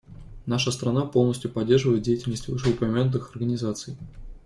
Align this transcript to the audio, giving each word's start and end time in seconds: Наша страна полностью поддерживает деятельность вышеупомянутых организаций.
Наша 0.47 0.71
страна 0.71 1.05
полностью 1.05 1.51
поддерживает 1.51 2.01
деятельность 2.01 2.47
вышеупомянутых 2.47 3.29
организаций. 3.35 3.95